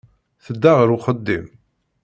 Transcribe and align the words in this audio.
Tedda 0.45 0.71
ɣer 0.77 0.87
uxeddim. 0.95 1.45